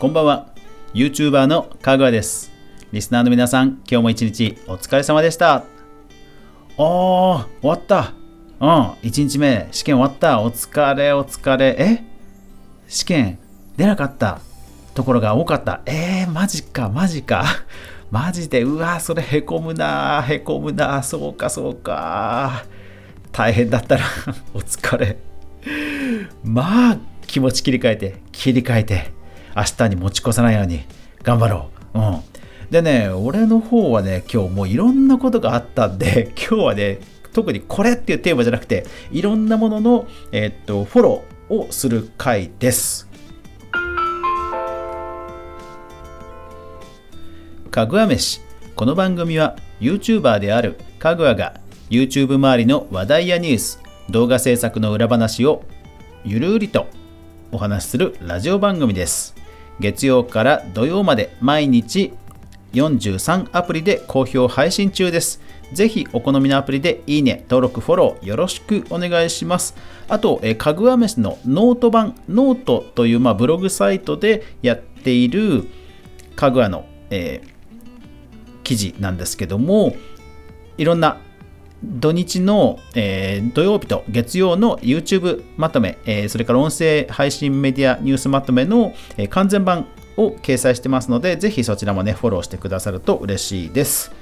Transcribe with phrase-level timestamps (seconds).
[0.00, 0.46] こんばんは。
[0.94, 2.50] YouTuber のかぐわです。
[2.90, 5.64] リスナーの皆さん今日も一日お疲れ様でした。
[6.78, 8.14] おー終わった。
[8.60, 8.68] うん
[9.06, 10.40] 1日目試験終わった。
[10.40, 11.76] お疲れお疲れ。
[11.78, 12.04] え？
[12.88, 13.38] 試験
[13.76, 14.40] 出なかった。
[14.94, 15.82] ところが多かった。
[15.84, 17.44] えー、マジかマジか。
[18.10, 22.64] マジでうわそれへこむなへこむなそうかそうか
[23.32, 24.04] 大変だったら
[24.54, 25.16] お疲れ。
[26.42, 29.12] まあ気持ち切り替えて切り替えて
[29.56, 30.84] 明日に持ち越さないように
[31.22, 31.98] 頑張ろう。
[31.98, 32.20] うん。
[32.70, 36.98] でね俺の方はね今日もういろんなことがあったんで 今日はね
[37.32, 43.08] 特にこれっていうテーマじゃなくていろんなものの、えー、っとフォローをする回です。
[47.70, 48.40] かぐわ飯。
[48.74, 55.62] この番組は YouTuber であるかぐわが YouTube 周りの話題やニュース動画制作の裏話を
[56.24, 56.86] ゆるりと
[57.52, 59.34] お話しするラジオ番組です
[59.80, 62.12] 月曜から土曜まで毎日
[62.74, 65.40] 43アプリで好評配信中です
[65.72, 69.76] ぜひお好みのアプリでいいね、登録、フォローよろしくお願いします。
[70.08, 75.68] あと、えかぐわ飯のノート版、ノートという、まあ、ブログサイトでやっている
[76.34, 77.60] かぐわの、えー
[78.70, 79.96] 記事なんですけども
[80.78, 81.18] いろんな
[81.82, 89.86] 土日の、えー、土曜日と月曜の YouTube まとめ、えー、それから音声配信メディアニュースまとめの、えー、完全版
[90.16, 94.12] を掲載してますので、ぜひそちらもね、フォローしてくださると嬉しいです。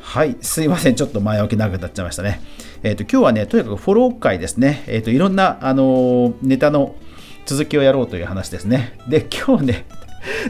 [0.00, 2.40] はい、すいません、ちょっと前置き長くなっちゃいましたね。
[2.82, 4.84] えっ、ー、と、今日はね、とにかくフォロー会ですね。
[4.86, 6.96] えっ、ー、と、いろんな、あのネタの
[7.44, 8.98] 続きをやろうという話ですね。
[9.08, 9.86] で、今日ね、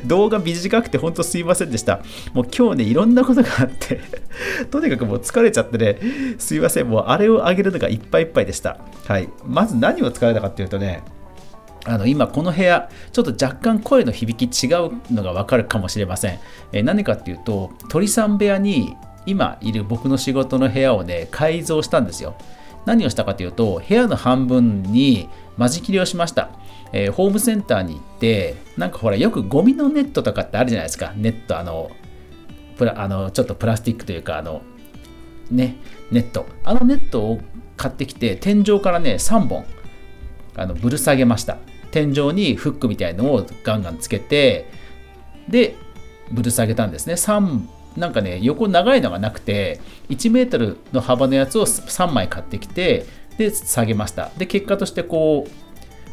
[0.05, 2.01] 動画短くて本当すいませんでした。
[2.33, 4.01] もう今日ね、いろんなことがあって
[4.71, 5.99] とにかくもう疲れちゃってね、
[6.39, 8.79] すいません、もうあれをあげるのがいっぱいいっぱいでした。
[9.07, 9.29] はい。
[9.45, 11.03] まず何を疲れたかっていうとね、
[11.87, 16.41] あの今この部屋ちょっと若干声の響き違うのがわかるかもしれません、
[16.73, 22.37] えー、何かっていうと鳥さん部屋に今いる僕の仕事の部屋をね改造したんですよ
[22.87, 26.51] 何をしたかというと部屋の半分に間仕切りをしました。
[26.93, 31.13] えー、ホームセンターに行ってなんかほらよくゴミのネットとかってあるじゃないですか。
[31.17, 31.91] ネットあの
[32.79, 34.63] プラあのちょっとプラスチックというかあの
[35.51, 35.77] ね
[36.11, 36.47] ネット。
[36.65, 37.41] あのネットを
[37.77, 39.67] 買ってきて天井からね3本
[40.55, 41.59] あのぶる下げました。
[41.91, 44.71] 天井にフックみたいのをガンガンつけて
[45.49, 45.77] で
[46.31, 47.15] ぶる下げたんですね。
[47.15, 47.61] 3
[47.97, 53.07] なんかね横長いのがなくて1メートルの幅のやつを3枚買ってきて
[53.39, 54.31] で下げました。
[54.37, 55.67] で結果としてこう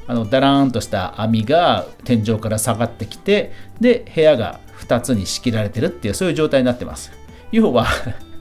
[0.06, 7.12] あのだらーんとした網が天井から下がってきてで部屋が2つに仕切られてるっていうそういう状態になってます。
[7.52, 7.88] 要は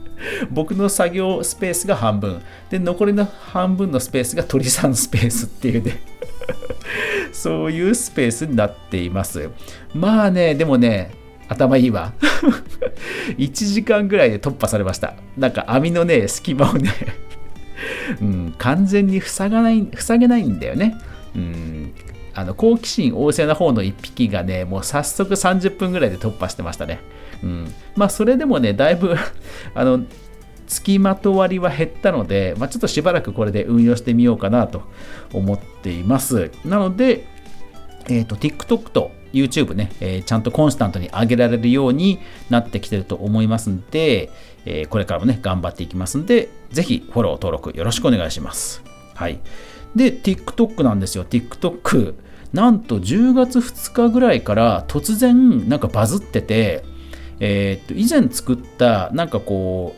[0.51, 2.41] 僕の作業スペースが半分。
[2.69, 6.01] で残りの半分のスペースが鳥さんスペースっていうね。
[7.31, 9.49] そういうスペースになっています。
[9.93, 11.11] まあねでもね
[11.47, 12.13] 頭いいわ。
[13.37, 15.15] 1時間ぐらいで突破されました。
[15.37, 16.91] なんか網のね隙間をね
[18.21, 20.95] うん、完全に塞がない塞げないんだよね。
[21.35, 21.93] うん
[22.35, 26.99] あの好奇心旺盛な方の1匹がねもう早速30分ぐらいで突破してましたね、
[27.43, 29.15] うん、まあそれでもねだいぶ
[29.75, 30.03] あの
[30.67, 34.81] 付きまとわりは減ったので、まあ、ちょっとしばらくこれで運用してみようかなと
[35.31, 36.51] 思っています。
[36.65, 37.25] なので、
[38.07, 44.29] えーと、TikTok と YouTube ね、えー、ちゃんとコンスタントに上げられるようになってきてると思いますんで、
[44.65, 48.83] えー、これからもね頑張っていきますんでぜひフォロー登録よろしくお願いします
[49.15, 49.39] はい
[49.95, 51.25] で、TikTok なんですよ。
[51.25, 52.15] TikTok。
[52.51, 56.83] なんと10月2日ぐらいから突然なんかバズってて、
[57.39, 59.95] えー、っと以前作ったなんかこ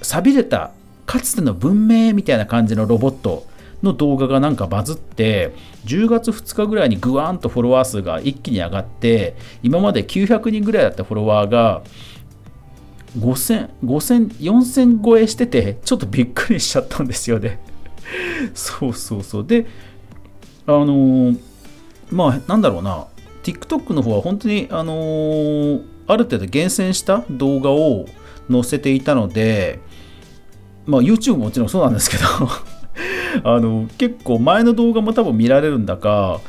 [0.00, 0.72] う錆びれた
[1.06, 3.46] かつての文明みたいな感じのロボット
[3.84, 11.82] の動画がなんかバズって10月2日ぐらいにグワーンとフォロワー数が一気に上がって今まで900人ぐらいだったフォロワーが
[13.18, 17.60] 5000、5000、4000超えしててちょっとびっくりしちゃったんですよね。
[18.54, 19.46] そうそうそう。
[19.46, 19.66] で
[20.66, 21.38] あのー、
[22.10, 23.06] まあなんだろうな。
[23.44, 28.06] TikTok の方は本当にあのー、ある程度厳選した動画を
[28.50, 29.80] 載せていたので
[30.86, 32.24] まあ YouTube ももちろんそうなんですけど。
[33.44, 36.40] あの結構前の動画も多分見られるんだか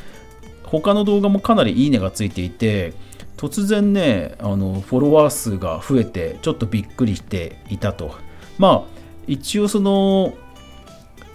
[0.64, 2.94] 他の動画もかなりいいねがついていて
[3.38, 8.16] 突然ねあのフォロワー数が増えてちょっとびっくりしていたと。
[8.58, 8.82] まあ
[9.28, 10.34] 一応その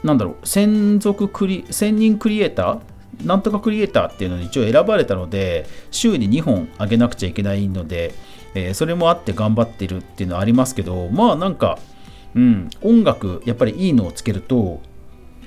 [0.03, 8.15] なんだろう、専属クリ、専任クリエイターなんとかクリエイターっていうのに一応選ばれたので、週に2本上げなくちゃいけないので、
[8.55, 11.79] えー、それもあって頑張ってるっていうのはありますけど、まあなんか、
[12.35, 14.81] うん、音楽、やっぱりいいのをつけると、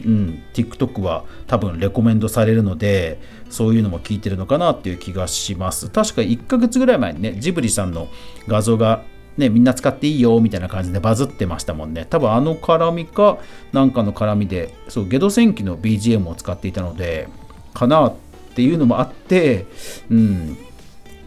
[0.06, 8.08] うん、TikTok は多分レコメンドされるのでそういうのも聞いてるのかなっていう気がします確か1ヶ月ぐらい前にねジブリさんの
[8.48, 9.04] 画像が
[9.38, 12.06] ね、みんな使っていいよみたいな感じでバズってましたもんね。
[12.08, 13.40] 多分あの絡みか、
[13.72, 17.28] なんかの絡みで、そう、ゲド戦記の BGM を使っていたので、
[17.74, 18.16] かなっ
[18.56, 19.66] ていうのもあって、
[20.10, 20.58] うん、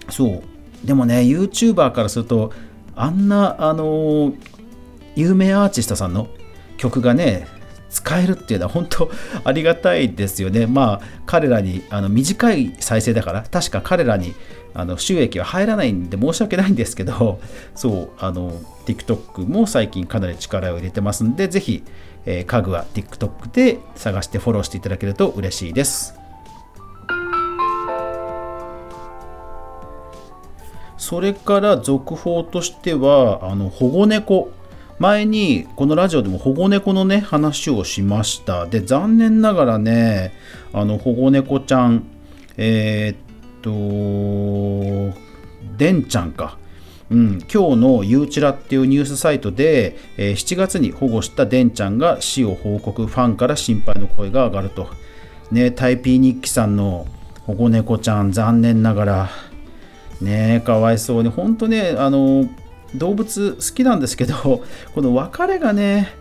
[0.09, 0.43] そう。
[0.87, 2.53] でもね、YouTuber からすると、
[2.95, 4.37] あんな、あのー、
[5.17, 6.29] 有名アーティストさんの
[6.77, 7.49] 曲がね、
[7.91, 9.11] 使えるっていうのは本当
[9.45, 10.67] ありがたいですよね。
[10.67, 14.35] まあ彼らにあの短い再生だから確か彼らに
[14.75, 17.41] あの収益は入らないんで申し訳ないんですけど
[17.75, 18.53] そうあの
[18.87, 21.83] TikTok も最近かなり力を入れてますんでぜひ、
[22.27, 26.15] えー、家具は TikTok で探してフォローしていただけると嬉しいです。
[30.99, 34.51] それから続報としてはあの保護猫
[34.99, 38.67] 前にこのラジオでも保護猫のね話をしました。
[38.67, 40.33] で残念ながらね
[40.73, 42.05] あの保護猫ちゃん
[42.57, 45.19] えー、っと
[45.77, 46.59] でんちゃんか。
[47.09, 54.89] うん、今日のゆうちらっていうニュースサイトで、えー、7月に保護したでんちゃんが死を報告ファンから心配の声が上がると。
[55.53, 57.07] ねタイピー日記さんの
[57.47, 59.31] 保護猫ちゃん残念ながら。
[60.21, 61.29] ねかわいそうに。
[61.29, 62.49] 本当ねあの
[62.99, 64.35] 動物好きなんですけど
[64.95, 66.15] この別れがね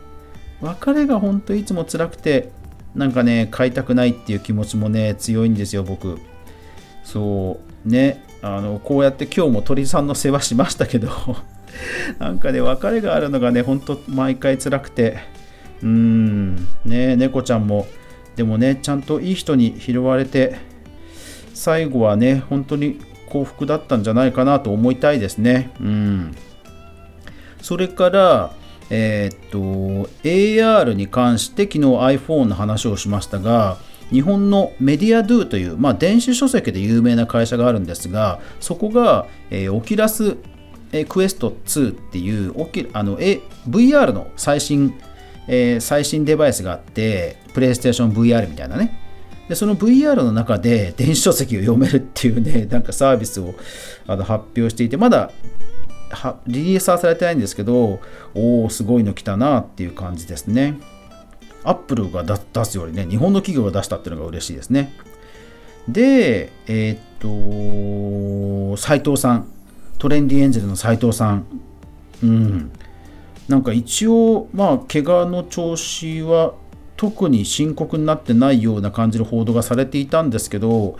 [0.61, 2.49] 別れが本当いつも辛くて
[2.95, 6.17] なんかね飼いたくないっていう気持ちもね強いんですよ僕。
[7.03, 7.89] そう。
[7.89, 11.09] ねあのこうやって今日も鳥さんの世話しましたけど
[12.19, 15.17] なんかね別れがあるのがねほんと毎回辛くて。
[15.81, 16.55] うーん。
[16.85, 17.87] ね猫ちゃんも。
[18.35, 20.57] でもねちゃんといい人に拾われて
[21.53, 22.99] 最後はね本当に
[23.29, 25.71] 幸福だったんじゃないかなと思いたいですね。
[25.79, 26.35] うん。
[27.65, 28.53] それから、
[28.91, 29.57] えー、っと
[30.21, 33.77] AR に関して昨日 iPhone の話をしましたが
[34.11, 40.37] 日本のメディアドゥという、まあ、電子書籍で有名な会社があるんですがそこが、えー、オキラス
[41.09, 42.53] クエスト2っていう
[42.93, 44.93] あの、え VR の最新、
[45.47, 49.01] えー、最新デバイスがあってプレイステーション VR みたいなね。
[49.49, 53.55] でその VR の中で電子書籍を読めるっていうねなんかサービスを
[54.07, 55.31] あの発表していてまだ
[56.47, 57.99] リリースはされてないんですけど、
[58.33, 60.77] おお、すごいの来たなっていう感じですね。
[61.63, 64.93] アップルが出すよりね、日本の企業が出したっていうのが嬉しいですね。
[65.87, 69.47] で、えー、っと、斎藤さん、
[69.97, 71.45] トレンディエンジェルの斎藤さん、
[72.23, 72.71] うん、
[73.47, 76.53] なんか一応、まあ、怪我の調子は
[76.97, 80.97] 特に深刻になってないような感じの報道がされていたんですけど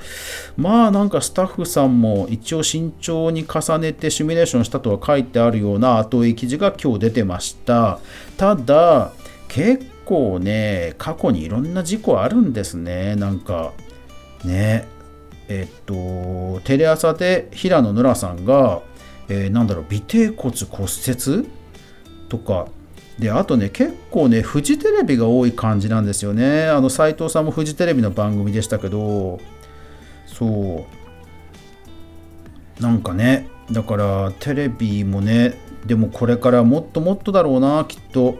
[0.58, 8.00] まあなんかスタッフさんも一応慎重に重ねてシミュレーションしたとは書いてあるような後追い記事が今日出てました。
[8.38, 9.14] ただ
[9.48, 13.16] 結構ね過去にいろんな事故あるんですね。
[13.16, 13.72] なんか
[14.44, 14.88] ね
[15.48, 18.82] えっとテレ朝で平野ノラさんが、
[19.30, 21.48] えー、なんだろう尾てい骨骨折？
[22.28, 22.68] とか
[23.20, 26.68] であとね結構ねフジテレビが多い感じなんですよね。
[26.68, 29.40] あの斉藤さんもフジテレビの番組でしたけど
[30.26, 30.86] そ
[32.80, 32.82] う。
[32.82, 38.40] なんかねだからテレビもねでもこれからもっともっとだろうなきっと。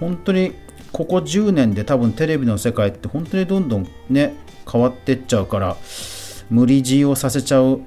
[0.00, 0.52] 本当に
[0.92, 4.34] ここ10年で多分テレビの世界って本当にどんどんね
[4.70, 5.76] 変わってっちゃうから
[6.50, 7.80] 無理強いをさせちゃう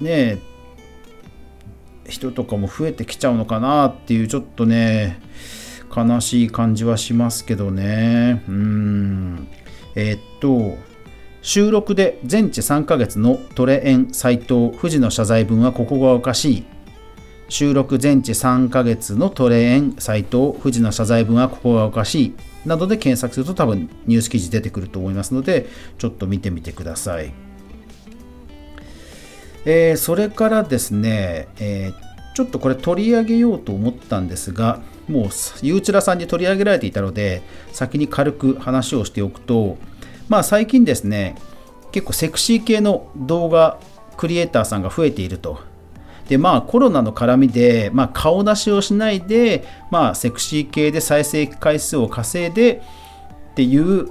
[0.00, 0.38] ね
[2.08, 5.20] 人とかも増えてきちゃうのかなっていうちょっとね
[5.94, 8.42] 悲しい感じはしますけどね。
[8.48, 9.48] うん。
[9.94, 10.78] えー、っと
[11.42, 16.64] 収録で全治3ヶ月のトレエン斎藤富士の謝罪文はここがおかしい。
[17.48, 22.34] 収録全治3ヶ月のトレエン斎藤富士の謝罪文はここがおかしい。
[22.64, 25.66] などで検索すると多分ニュース記事出てくると思いますので
[25.98, 27.51] ちょっと見てみてください。
[29.64, 35.28] えー、それからですね、えー、ちょっとこれ取り上げようと思ったんですが、もう
[35.62, 37.42] ゆうちらさんに取り上げられていたので、
[37.72, 39.76] 先に軽く話をしておくと、
[40.28, 41.36] まあ最近ですね、
[41.92, 43.78] 結構セクシー系の動画
[44.16, 45.60] クリエイターさんが増えていると。
[46.28, 52.82] でまあコロナの絡みで、まあ、顔出しをしないで、まあ、セクシー系で再生回数を稼いで
[53.50, 54.08] っていう、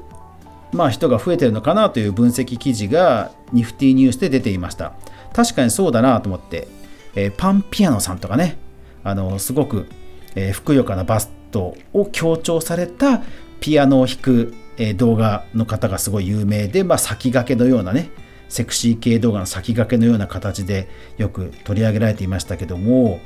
[0.72, 4.94] まあ、人が増えてるのかなという分析記事がニフティニュースで出ていました。
[5.34, 6.68] 確かにそうだなと思って、
[7.16, 8.58] えー、パンピアノさんとかね、
[9.04, 9.88] あのすごく、
[10.36, 13.22] えー、ふくよかなバストを強調された
[13.60, 18.10] ピアノを弾く、えー、動画の方がすごい有名で、まあ、先駆けのようなね、
[18.50, 23.20] セクシー系動画の先駆けのような形でよく取り上げられていましたけども、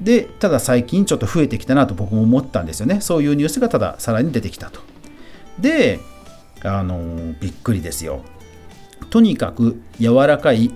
[0.00, 3.00] で、ただ最近ちょっと増えてきたなと僕も思ったんですよね。
[3.00, 4.80] そういうニュースがたださらに出てきたと。
[5.58, 6.00] で
[6.62, 8.22] あのびっくりですよ
[9.10, 10.70] とにかく柔らかい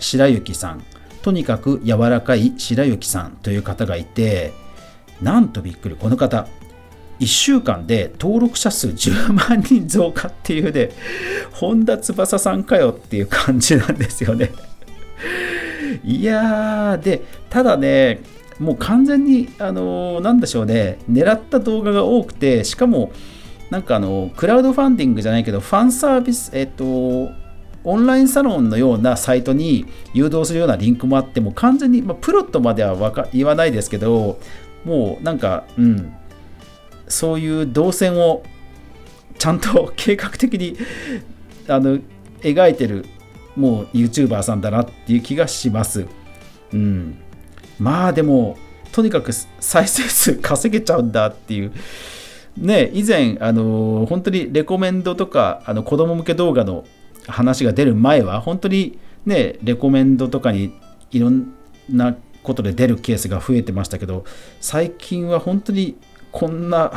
[0.00, 0.84] 白雪さん。
[1.22, 4.52] とにかく柔らかい白雪さんという方がいて
[5.20, 6.46] なんとびっくりこの方。
[7.20, 10.90] 1週間で登録者数10万人増加っていうね
[11.52, 14.52] 本田翼さんかよっていう感じなんですよね。
[16.04, 18.20] いやーでただね
[18.60, 23.12] もう完全にあのーなんでしょうね狙った動画が多くてしかも
[23.70, 27.30] なんかあのクラウドファンディングじゃないけどファンサービスえっと
[27.84, 34.38] オンラインサロンのようなサイトに誘導するようなリンクもあっても完全に、まあ、プロとまではわか言わないですけど
[34.84, 36.14] もうなんかうん
[37.08, 38.42] そういう動線を
[39.38, 40.76] ちゃんと計画的に
[41.68, 41.98] あの
[42.40, 43.06] 描いてる
[43.56, 46.06] もう YouTuber さんだなっていう気がします。
[46.72, 47.16] うん、
[47.78, 48.56] まあでも
[48.92, 51.72] とにかく再生数稼げちゃうんだっていう。
[52.56, 56.84] ね、以前、あの本当にレコメンドとかあの子供向け動画の
[57.28, 60.72] 話が出る前は本当にねレコメンドとかに
[61.10, 61.54] いろん
[61.88, 64.24] なことで出るケースが増えてましたけど
[64.60, 65.96] 最近は本当に
[66.32, 66.92] こんな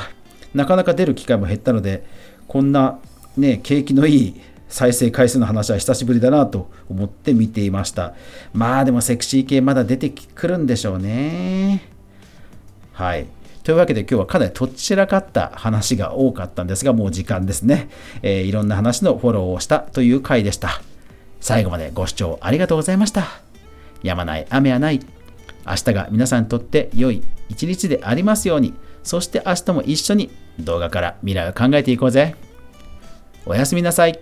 [0.53, 2.05] なかなか出る機会も減ったので
[2.47, 2.99] こんな
[3.37, 8.13] ね景気のいい再生回数の話は久しぶりだなと思って見ていました。
[8.53, 11.83] まあでもセクシー系まだ出てくるんでしょうね。
[12.93, 13.27] はい。
[13.63, 17.89] というわけで今日はかなりとっちらかった話が多かったんですがもう時間ですね、
[18.21, 20.81] えーいろんな話のフォローをしたという回でした。
[21.39, 23.27] 最後までご視聴ありがとうございました。
[24.03, 24.99] やまない雨はない。
[25.65, 28.73] 明日が皆さんにとって良い一日でありますように。
[29.03, 32.35] そして明日も一緒に動画から未来を考えていこうぜ。
[33.45, 34.19] おやすみなさい。